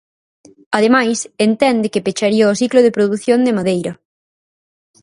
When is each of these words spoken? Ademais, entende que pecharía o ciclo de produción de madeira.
Ademais, 0.77 1.17
entende 1.47 1.91
que 1.93 2.05
pecharía 2.07 2.51
o 2.53 2.57
ciclo 2.61 2.79
de 2.83 2.95
produción 2.97 3.39
de 3.43 3.55
madeira. 3.57 3.91